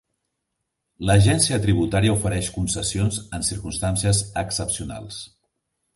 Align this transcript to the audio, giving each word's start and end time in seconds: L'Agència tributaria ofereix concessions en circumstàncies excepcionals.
L'Agència 1.09 1.59
tributaria 1.65 2.15
ofereix 2.15 2.49
concessions 2.57 3.19
en 3.39 3.45
circumstàncies 3.51 4.23
excepcionals. 4.45 5.25